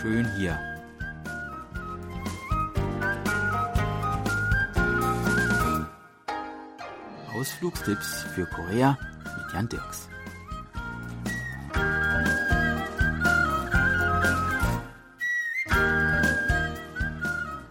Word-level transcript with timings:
schön 0.00 0.26
hier. 0.36 0.58
Ausflugstipps 7.34 8.22
für 8.34 8.46
Korea 8.46 8.98
mit 9.24 9.52
Jan 9.52 9.68
Dirks. 9.68 10.08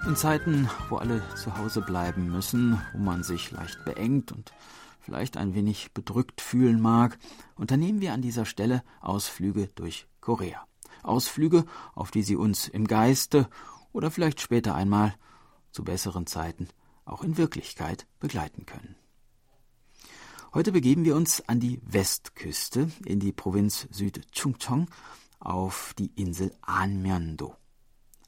In 0.06 0.16
Zeiten, 0.16 0.70
wo 0.90 0.98
alle 0.98 1.22
zu 1.36 1.58
Hause 1.58 1.82
bleiben 1.82 2.32
müssen, 2.32 2.80
wo 2.94 3.00
man 3.00 3.24
sich 3.24 3.52
leicht 3.52 3.84
beengt 3.86 4.32
und 4.32 4.54
vielleicht 5.00 5.36
ein 5.38 5.56
wenig 5.56 5.94
bedrückt 5.94 6.42
fühlen 6.42 6.80
mag, 6.80 7.18
unternehmen 7.56 8.02
wir 8.02 8.14
an 8.14 8.22
dieser 8.22 8.46
Stelle 8.46 8.84
Ausflüge 9.02 9.70
durch 9.76 10.08
Korea. 10.22 10.69
Ausflüge, 11.04 11.66
auf 11.96 12.12
die 12.12 12.24
Sie 12.24 12.36
uns 12.36 12.68
im 12.68 12.88
Geiste 12.88 13.50
oder 13.92 14.12
vielleicht 14.12 14.42
später 14.42 14.76
einmal 14.76 15.16
zu 15.72 15.84
besseren 15.84 16.28
Zeiten 16.28 16.68
auch 17.06 17.24
in 17.24 17.38
Wirklichkeit 17.38 18.08
begleiten 18.20 18.66
können. 18.66 18.96
Heute 20.54 20.72
begeben 20.72 21.06
wir 21.06 21.16
uns 21.16 21.48
an 21.48 21.60
die 21.60 21.80
Westküste 21.84 22.90
in 23.06 23.20
die 23.20 23.32
Provinz 23.32 23.88
Südchungcheong 23.92 24.88
auf 25.40 25.94
die 25.98 26.12
Insel 26.16 26.52
Anmyeon-do. 26.62 27.56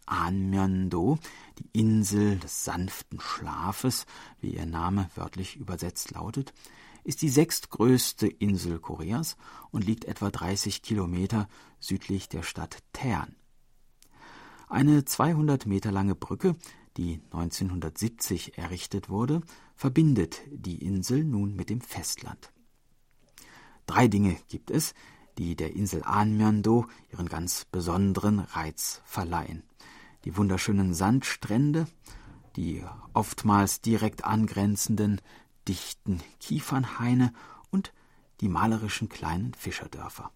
Anmyeon-do, 0.05 1.17
die 1.57 1.79
Insel 1.79 2.37
des 2.37 2.63
sanften 2.63 3.19
Schlafes, 3.19 4.05
wie 4.39 4.55
ihr 4.55 4.65
Name 4.65 5.09
wörtlich 5.15 5.55
übersetzt 5.55 6.11
lautet, 6.11 6.53
ist 7.03 7.21
die 7.21 7.29
sechstgrößte 7.29 8.27
Insel 8.27 8.79
Koreas 8.79 9.37
und 9.71 9.85
liegt 9.85 10.05
etwa 10.05 10.29
30 10.29 10.81
Kilometer 10.81 11.47
südlich 11.79 12.29
der 12.29 12.43
Stadt 12.43 12.79
Tern. 12.93 13.35
Eine 14.67 15.03
200 15.03 15.65
Meter 15.65 15.91
lange 15.91 16.15
Brücke, 16.15 16.55
die 16.97 17.21
1970 17.31 18.57
errichtet 18.57 19.09
wurde, 19.09 19.41
verbindet 19.75 20.41
die 20.49 20.83
Insel 20.83 21.23
nun 21.23 21.55
mit 21.55 21.69
dem 21.69 21.81
Festland. 21.81 22.51
Drei 23.85 24.07
Dinge 24.07 24.37
gibt 24.47 24.71
es, 24.71 24.93
die 25.37 25.55
der 25.55 25.75
Insel 25.75 26.03
Anmyeon-do 26.03 26.85
ihren 27.11 27.27
ganz 27.27 27.65
besonderen 27.65 28.39
Reiz 28.39 29.01
verleihen. 29.05 29.63
Die 30.23 30.37
wunderschönen 30.37 30.93
Sandstrände, 30.93 31.87
die 32.55 32.83
oftmals 33.13 33.81
direkt 33.81 34.23
angrenzenden 34.23 35.21
dichten 35.67 36.21
Kiefernhaine 36.39 37.33
und 37.69 37.93
die 38.39 38.49
malerischen 38.49 39.09
kleinen 39.09 39.53
Fischerdörfer. 39.53 40.31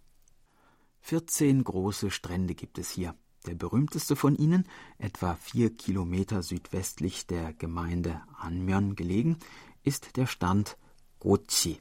14 1.02 1.64
große 1.64 2.12
Strände 2.12 2.56
gibt 2.56 2.78
es 2.78 2.90
hier. 2.90 3.16
Der 3.46 3.54
berühmteste 3.54 4.16
von 4.16 4.36
ihnen, 4.36 4.68
etwa 4.98 5.36
vier 5.36 5.76
Kilometer 5.76 6.42
südwestlich 6.42 7.28
der 7.28 7.54
Gemeinde 7.54 8.22
Anmyon 8.40 8.96
gelegen, 8.96 9.38
ist 9.84 10.18
der 10.18 10.26
Strand 10.26 10.78
Gochi. 11.20 11.80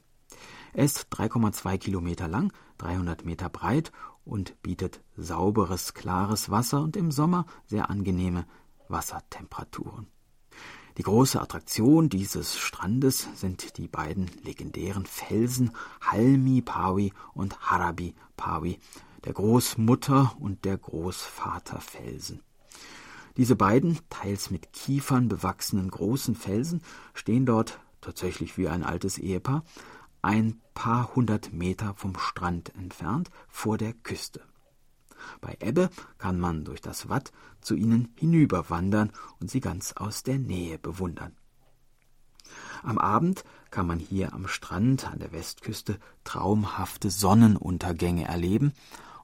Er 0.74 0.84
ist 0.84 1.06
3,2 1.12 1.78
Kilometer 1.78 2.28
lang, 2.28 2.52
300 2.78 3.24
Meter 3.24 3.48
breit 3.48 3.92
und 4.24 4.60
bietet 4.62 5.02
sauberes, 5.16 5.94
klares 5.94 6.50
Wasser 6.50 6.82
und 6.82 6.96
im 6.96 7.10
Sommer 7.10 7.46
sehr 7.66 7.88
angenehme 7.88 8.46
Wassertemperaturen. 8.88 10.08
Die 10.96 11.02
große 11.02 11.40
Attraktion 11.40 12.08
dieses 12.08 12.56
Strandes 12.56 13.28
sind 13.34 13.78
die 13.78 13.88
beiden 13.88 14.30
legendären 14.44 15.06
Felsen 15.06 15.72
Halmi 16.00 16.62
Pawi 16.62 17.12
und 17.32 17.58
Harabi 17.58 18.14
Pawi, 18.36 18.78
der 19.24 19.32
Großmutter 19.32 20.36
und 20.38 20.64
der 20.64 20.78
Großvaterfelsen. 20.78 22.42
Diese 23.36 23.56
beiden, 23.56 23.98
teils 24.08 24.50
mit 24.50 24.72
Kiefern 24.72 25.28
bewachsenen 25.28 25.90
großen 25.90 26.36
Felsen, 26.36 26.80
stehen 27.12 27.44
dort 27.44 27.80
tatsächlich 28.00 28.56
wie 28.56 28.68
ein 28.68 28.84
altes 28.84 29.18
Ehepaar, 29.18 29.64
ein 30.22 30.60
paar 30.74 31.16
hundert 31.16 31.52
Meter 31.52 31.94
vom 31.96 32.16
Strand 32.16 32.72
entfernt 32.76 33.30
vor 33.48 33.78
der 33.78 33.94
Küste. 33.94 34.42
Bei 35.40 35.56
Ebbe 35.60 35.90
kann 36.18 36.38
man 36.38 36.64
durch 36.64 36.80
das 36.80 37.08
Watt 37.08 37.32
zu 37.60 37.74
ihnen 37.74 38.12
hinüberwandern 38.16 39.12
und 39.40 39.50
sie 39.50 39.60
ganz 39.60 39.92
aus 39.92 40.22
der 40.22 40.38
Nähe 40.38 40.78
bewundern. 40.78 41.36
Am 42.82 42.98
Abend 42.98 43.44
kann 43.70 43.86
man 43.86 43.98
hier 43.98 44.32
am 44.34 44.46
Strand 44.46 45.06
an 45.06 45.18
der 45.18 45.32
Westküste 45.32 45.98
traumhafte 46.24 47.10
Sonnenuntergänge 47.10 48.26
erleben, 48.26 48.72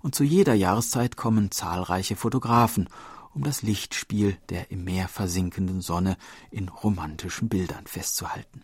und 0.03 0.15
zu 0.15 0.25
jeder 0.25 0.55
Jahreszeit 0.55 1.17
kommen 1.17 1.51
zahlreiche 1.51 2.17
Fotografen, 2.17 2.89
um 3.35 3.45
das 3.45 3.61
Lichtspiel 3.61 4.39
der 4.49 4.71
im 4.71 4.85
Meer 4.85 5.09
versinkenden 5.09 5.83
Sonne 5.83 6.17
in 6.51 6.69
romantischen 6.69 7.51
Bildern 7.51 7.87
festzuhalten. 7.87 8.63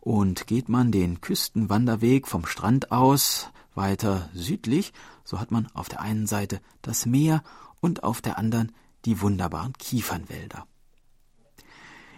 Und 0.00 0.46
geht 0.46 0.68
man 0.68 0.92
den 0.92 1.20
Küstenwanderweg 1.20 2.26
vom 2.26 2.46
Strand 2.46 2.90
aus 2.90 3.50
weiter 3.74 4.28
südlich, 4.34 4.92
so 5.24 5.38
hat 5.38 5.50
man 5.50 5.68
auf 5.74 5.88
der 5.88 6.00
einen 6.00 6.26
Seite 6.26 6.60
das 6.82 7.06
Meer 7.06 7.42
und 7.80 8.02
auf 8.02 8.20
der 8.20 8.38
anderen 8.38 8.72
die 9.04 9.20
wunderbaren 9.20 9.72
Kiefernwälder. 9.74 10.66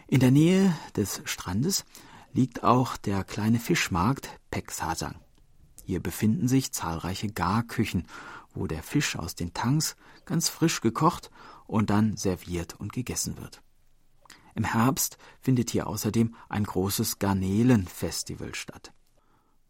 In 0.07 0.21
der 0.21 0.31
Nähe 0.31 0.75
des 0.97 1.23
Strandes 1.25 1.85
liegt 2.33 2.65
auch 2.65 2.97
der 2.97 3.25
kleine 3.25 3.59
Fischmarkt 3.59 4.29
Peksasang. 4.51 5.17
Hier 5.85 6.01
befinden 6.01 6.49
sich 6.49 6.73
zahlreiche 6.73 7.29
Garküchen, 7.29 8.07
wo 8.55 8.67
der 8.67 8.83
Fisch 8.83 9.17
aus 9.17 9.35
den 9.35 9.55
Tanks 9.55 9.97
ganz 10.25 10.49
frisch 10.49 10.81
gekocht 10.81 11.31
und 11.67 11.91
dann 11.91 12.17
serviert 12.17 12.75
und 12.79 12.93
gegessen 12.93 13.39
wird. 13.39 13.63
Im 14.55 14.65
Herbst 14.65 15.19
findet 15.41 15.71
hier 15.71 15.87
außerdem 15.87 16.35
ein 16.49 16.65
großes 16.65 17.19
Garnelenfestival 17.19 18.55
statt. 18.55 18.93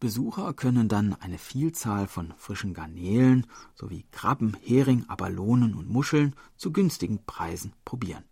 Besucher 0.01 0.53
können 0.53 0.89
dann 0.89 1.15
eine 1.15 1.39
Vielzahl 1.39 2.09
von 2.09 2.35
frischen 2.37 2.75
Garnelen 2.75 3.47
sowie 3.75 4.05
Krabben, 4.11 4.57
Hering, 4.61 5.05
Abalonen 5.09 5.75
und 5.75 5.89
Muscheln 5.89 6.35
zu 6.57 6.73
günstigen 6.73 7.25
Preisen 7.25 7.73
probieren. 7.85 8.25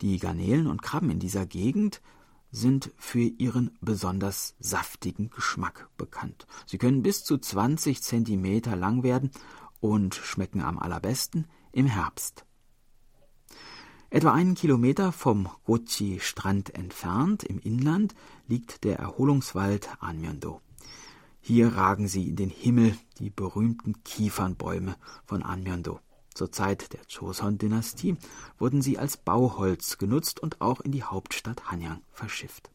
Die 0.00 0.18
Garnelen 0.18 0.66
und 0.66 0.82
Krabben 0.82 1.10
in 1.10 1.20
dieser 1.20 1.46
Gegend 1.46 2.02
sind 2.50 2.90
für 2.96 3.20
ihren 3.20 3.76
besonders 3.80 4.56
saftigen 4.58 5.30
Geschmack 5.30 5.88
bekannt. 5.96 6.46
Sie 6.66 6.78
können 6.78 7.02
bis 7.02 7.22
zu 7.22 7.38
20 7.38 8.02
Zentimeter 8.02 8.74
lang 8.74 9.02
werden 9.02 9.30
und 9.80 10.14
schmecken 10.14 10.62
am 10.62 10.78
allerbesten 10.78 11.46
im 11.70 11.86
Herbst. 11.86 12.46
Etwa 14.16 14.32
einen 14.32 14.54
Kilometer 14.54 15.12
vom 15.12 15.46
Gochi-Strand 15.66 16.74
entfernt 16.74 17.44
im 17.44 17.58
Inland 17.58 18.14
liegt 18.48 18.84
der 18.84 18.98
Erholungswald 18.98 19.90
Anmyeondo. 20.00 20.62
Hier 21.42 21.76
ragen 21.76 22.08
sie 22.08 22.30
in 22.30 22.36
den 22.36 22.48
Himmel 22.48 22.96
die 23.18 23.28
berühmten 23.28 24.02
Kiefernbäume 24.04 24.96
von 25.26 25.42
Anmyeondo. 25.42 26.00
Zur 26.32 26.50
Zeit 26.50 26.94
der 26.94 27.00
Joseon-Dynastie 27.06 28.16
wurden 28.58 28.80
sie 28.80 28.98
als 28.98 29.18
Bauholz 29.18 29.98
genutzt 29.98 30.40
und 30.40 30.62
auch 30.62 30.80
in 30.80 30.92
die 30.92 31.02
Hauptstadt 31.02 31.70
Hanyang 31.70 32.00
verschifft. 32.10 32.70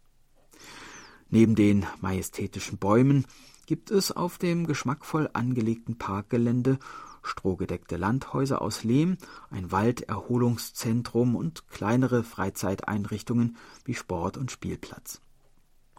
Neben 1.31 1.56
den 1.56 1.88
majestätischen 2.02 2.78
Bäumen 2.78 3.25
gibt 3.66 3.90
es 3.90 4.12
auf 4.12 4.38
dem 4.38 4.68
geschmackvoll 4.68 5.28
angelegten 5.34 5.97
Parkgelände 5.97 6.78
strohgedeckte 7.24 7.98
Landhäuser 7.98 8.62
aus 8.62 8.84
Lehm, 8.84 9.18
ein 9.50 9.72
Walderholungszentrum 9.72 11.36
und 11.36 11.68
kleinere 11.70 12.24
Freizeiteinrichtungen 12.24 13.58
wie 13.86 13.94
Sport- 13.94 14.38
und 14.38 14.52
Spielplatz. 14.52 15.22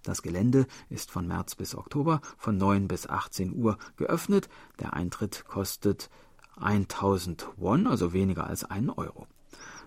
Das 0.03 0.23
Gelände 0.23 0.67
ist 0.91 1.11
von 1.11 1.29
März 1.29 1.55
bis 1.55 1.77
Oktober 1.77 2.21
von 2.37 2.57
9 2.57 2.89
bis 2.89 3.09
18 3.09 3.55
Uhr 3.55 3.79
geöffnet. 3.97 4.49
Der 4.81 4.95
Eintritt 4.95 5.45
kostet 5.47 6.11
1000 6.57 7.49
Won, 7.57 7.87
also 7.87 8.13
weniger 8.13 8.47
als 8.47 8.65
einen 8.65 8.91
Euro. 8.91 9.27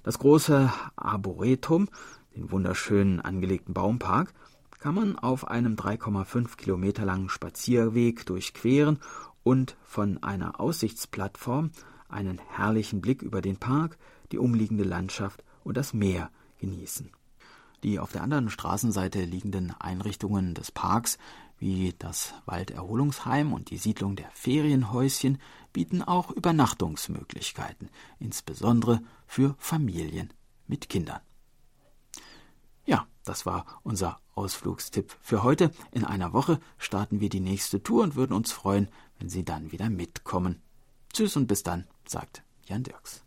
Das 0.04 0.20
große 0.20 0.72
Arboretum, 0.96 1.90
den 2.36 2.52
wunderschönen 2.52 3.20
angelegten 3.20 3.74
Baumpark, 3.74 4.34
kann 4.80 4.96
man 4.96 5.18
auf 5.18 5.48
einem 5.48 5.76
3,5 5.76 6.58
Kilometer 6.58 7.06
langen 7.06 7.28
Spazierweg 7.28 8.26
durchqueren 8.26 9.00
und 9.46 9.78
von 9.84 10.22
einer 10.24 10.60
Aussichtsplattform 10.60 11.70
einen 12.10 12.42
herrlichen 12.56 13.00
Blick 13.00 13.22
über 13.22 13.42
den 13.42 13.58
Park, 13.58 13.98
die 14.32 14.40
umliegende 14.40 14.84
Landschaft 14.84 15.44
und 15.64 15.78
das 15.78 15.94
Meer 15.94 16.32
genießen. 16.60 17.12
Die 17.84 18.00
auf 18.00 18.12
der 18.12 18.24
anderen 18.24 18.50
Straßenseite 18.50 19.24
liegenden 19.24 19.72
Einrichtungen 19.80 20.56
des 20.56 20.72
Parks, 20.72 21.20
wie 21.60 21.94
das 22.00 22.34
Walderholungsheim 22.48 23.54
und 23.54 23.70
die 23.70 23.78
Siedlung 23.78 24.16
der 24.16 24.32
Ferienhäuschen, 24.32 25.38
bieten 25.72 26.02
auch 26.02 26.32
Übernachtungsmöglichkeiten, 26.32 27.90
insbesondere 28.18 29.02
für 29.28 29.56
Familien 29.60 30.34
mit 30.66 30.90
Kindern. 30.90 31.22
Ja, 32.86 33.08
das 33.24 33.46
war 33.46 33.80
unser 33.84 34.20
Ausflugstipp 34.34 35.16
für 35.22 35.44
heute. 35.44 35.72
In 35.92 36.04
einer 36.04 36.34
Woche 36.34 36.60
starten 36.78 37.20
wir 37.20 37.30
die 37.30 37.40
nächste 37.40 37.82
Tour 37.82 38.04
und 38.04 38.16
würden 38.16 38.34
uns 38.34 38.52
freuen, 38.52 38.90
wenn 39.20 39.30
Sie 39.30 39.44
dann 39.44 39.72
wieder 39.72 39.90
mitkommen. 39.90 40.62
Tschüss 41.14 41.36
und 41.36 41.48
bis 41.48 41.64
dann, 41.64 41.88
sagt 42.08 42.44
Jan 42.66 42.84
Dirks. 42.84 43.25